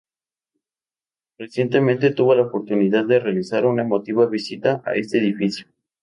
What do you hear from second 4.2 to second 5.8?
visita a este edificio.